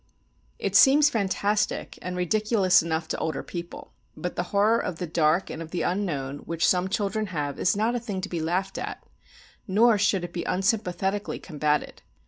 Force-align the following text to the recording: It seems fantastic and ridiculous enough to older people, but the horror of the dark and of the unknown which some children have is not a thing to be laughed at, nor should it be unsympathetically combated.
It 0.57 0.75
seems 0.75 1.11
fantastic 1.11 1.99
and 2.01 2.17
ridiculous 2.17 2.81
enough 2.81 3.07
to 3.09 3.17
older 3.19 3.43
people, 3.43 3.93
but 4.17 4.35
the 4.35 4.41
horror 4.49 4.79
of 4.79 4.97
the 4.97 5.05
dark 5.05 5.51
and 5.51 5.61
of 5.61 5.69
the 5.69 5.83
unknown 5.83 6.39
which 6.39 6.67
some 6.67 6.87
children 6.87 7.27
have 7.27 7.59
is 7.59 7.77
not 7.77 7.93
a 7.93 7.99
thing 7.99 8.19
to 8.21 8.29
be 8.29 8.39
laughed 8.39 8.79
at, 8.79 9.03
nor 9.67 9.99
should 9.99 10.23
it 10.23 10.33
be 10.33 10.43
unsympathetically 10.43 11.37
combated. 11.37 12.01